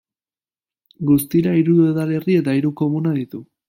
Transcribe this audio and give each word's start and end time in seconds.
Guztira 1.11 1.55
hiru 1.59 1.79
udalerri 1.85 2.43
eta 2.43 2.61
hiru 2.61 2.77
komuna 2.85 3.19
ditu. 3.23 3.49